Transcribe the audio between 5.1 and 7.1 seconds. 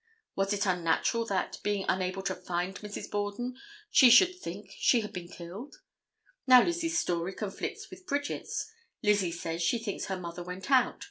been killed. Now Lizzie's